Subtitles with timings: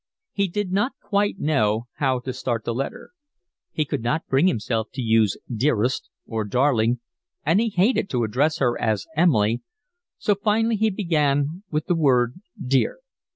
[0.31, 3.11] He did not quite know how to start the letter.
[3.71, 7.01] He could not bring himself to use dearest or darling,
[7.45, 9.61] and he hated to address her as Emily,
[10.17, 13.01] so finally he began with the word dear.